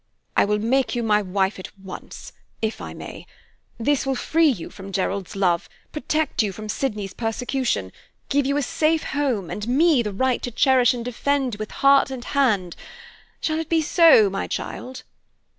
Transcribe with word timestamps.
"I 0.35 0.45
will 0.45 0.57
make 0.57 0.95
you 0.95 1.03
my 1.03 1.21
wife 1.21 1.59
at 1.59 1.77
once, 1.77 2.33
if 2.59 2.81
I 2.81 2.91
may. 2.91 3.27
This 3.79 4.03
will 4.03 4.15
free 4.15 4.47
you 4.49 4.71
from 4.71 4.91
Gerald's 4.91 5.35
love, 5.35 5.69
protect 5.91 6.41
you 6.41 6.51
from 6.51 6.69
Sydney's 6.69 7.13
persecution, 7.13 7.91
give 8.27 8.47
you 8.47 8.57
a 8.57 8.63
safe 8.63 9.03
home, 9.03 9.51
and 9.51 9.67
me 9.67 10.01
the 10.01 10.11
right 10.11 10.41
to 10.41 10.49
cherish 10.49 10.95
and 10.95 11.05
defend 11.05 11.57
with 11.57 11.69
heart 11.69 12.09
and 12.09 12.25
hand. 12.25 12.75
Shall 13.41 13.59
it 13.59 13.69
be 13.69 13.83
so, 13.83 14.27
my 14.27 14.47
child?" 14.47 15.03